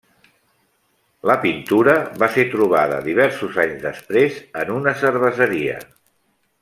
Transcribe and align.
La 1.31 1.35
pintura 1.43 1.93
va 2.23 2.29
ser 2.37 2.45
trobada 2.55 2.97
diversos 3.09 3.59
anys 3.65 3.85
després 3.85 4.41
en 4.63 4.73
una 4.79 4.95
cerveseria. 5.03 5.77